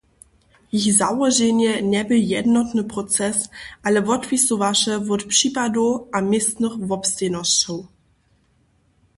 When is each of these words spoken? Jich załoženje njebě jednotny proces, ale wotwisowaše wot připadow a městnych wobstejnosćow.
Jich 0.71 0.93
załoženje 0.97 1.73
njebě 1.93 2.17
jednotny 2.35 2.83
proces, 2.93 3.37
ale 3.85 3.97
wotwisowaše 4.07 4.93
wot 5.07 5.21
připadow 5.33 5.91
a 6.15 6.21
městnych 6.29 6.75
wobstejnosćow. 6.89 7.79